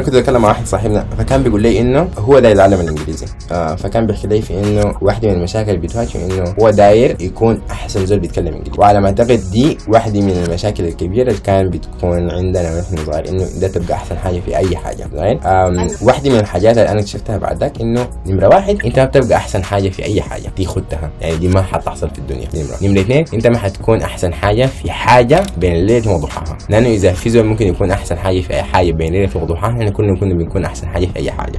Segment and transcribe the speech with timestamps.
[0.00, 3.26] أنا كنت بتكلم مع واحد صاحبنا فكان بيقول لي إنه هو داير يتعلم الإنجليزي.
[3.52, 7.62] آه فكان بيحكي لي في إنه واحدة من المشاكل اللي بتواجهه إنه هو داير يكون
[7.70, 8.78] أحسن زول بيتكلم إنجليزي.
[8.78, 13.46] وعلى ما أعتقد دي واحدة من المشاكل الكبيرة اللي كان بتكون عندنا ونحن صغار إنه
[13.60, 15.40] ده تبقى أحسن حاجة في أي حاجة زين
[16.02, 19.64] واحدة من الحاجات اللي أنا اكتشفتها بعد ذاك إنه نمرة واحد أنت ما بتبقى أحسن
[19.64, 22.76] حاجة في أي حاجة دي خدتها يعني دي ما حتحصل في الدنيا نمرة.
[22.82, 27.30] نمرة اثنين أنت ما حتكون أحسن حاجة في حاجة بين الليل وضحاها لأنه إذا في
[27.30, 30.64] زول ممكن يكون أحسن حاجة في أي حاجة بين الليل وضحاها إحنا كلنا كنا بنكون
[30.64, 31.58] أحسن حاجة في أي حاجة.